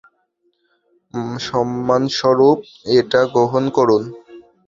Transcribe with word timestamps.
সম্মানস্বরূপ 1.39 2.59
এটা 2.97 3.21
গ্রহণ 3.35 3.63
করুন। 3.77 4.03